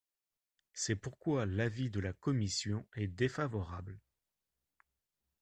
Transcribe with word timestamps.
C’est 0.73 0.95
pourquoi 0.95 1.45
l’avis 1.45 1.91
de 1.91 1.99
la 1.99 2.11
commission 2.11 2.87
est 2.95 3.05
défavorable. 3.05 3.99